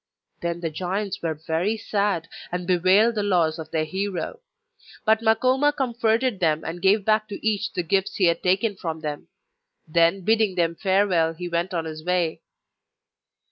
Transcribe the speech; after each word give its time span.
Then 0.41 0.61
the 0.61 0.71
giants 0.71 1.21
were 1.21 1.35
very 1.35 1.77
sad, 1.77 2.27
and 2.51 2.65
bewailed 2.65 3.13
the 3.13 3.21
loss 3.21 3.59
of 3.59 3.69
their 3.69 3.85
hero; 3.85 4.39
but 5.05 5.21
Makoma 5.21 5.71
comforted 5.71 6.39
them, 6.39 6.63
and 6.65 6.81
gave 6.81 7.05
back 7.05 7.27
to 7.27 7.47
each 7.47 7.71
the 7.73 7.83
gifts 7.83 8.15
he 8.15 8.23
had 8.25 8.41
taken 8.41 8.75
from 8.75 9.01
them. 9.01 9.27
Then 9.87 10.21
bidding 10.21 10.55
them 10.55 10.73
'Farewell,' 10.73 11.35
he 11.35 11.47
went 11.47 11.71
on 11.71 11.85
his 11.85 12.03
way. 12.03 12.41